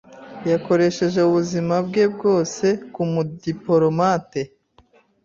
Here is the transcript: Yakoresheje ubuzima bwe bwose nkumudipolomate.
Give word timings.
Yakoresheje 0.51 1.19
ubuzima 1.29 1.75
bwe 1.87 2.03
bwose 2.15 2.65
nkumudipolomate. 2.89 4.41